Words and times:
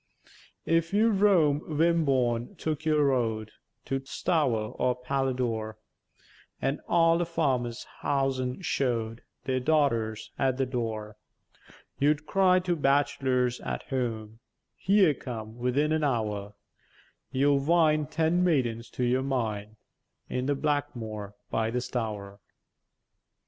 If 0.65 0.93
you 0.95 1.13
vrom 1.13 1.61
Wimborne 1.77 2.55
took 2.55 2.85
your 2.85 3.03
road, 3.05 3.51
To 3.85 4.03
Stower 4.03 4.71
or 4.71 4.95
Paladore, 4.95 5.77
An' 6.59 6.79
all 6.87 7.19
the 7.19 7.25
farmers' 7.27 7.83
housen 7.99 8.63
show'd 8.63 9.21
Their 9.43 9.59
daughters 9.59 10.31
at 10.39 10.57
the 10.57 10.65
door; 10.65 11.17
You'd 11.99 12.25
cry 12.25 12.57
to 12.61 12.75
bachelors 12.75 13.59
at 13.61 13.87
hwome 13.89 14.39
"Here, 14.75 15.13
come: 15.13 15.59
'ithin 15.63 15.91
an 15.91 16.03
hour 16.03 16.55
You'll 17.31 17.59
vind 17.59 18.09
ten 18.09 18.43
maidens 18.43 18.89
to 18.97 19.03
your 19.03 19.21
mind, 19.21 19.75
In 20.27 20.47
Blackmwore 20.47 21.33
by 21.51 21.69
the 21.69 21.79
Stour." 21.79 22.39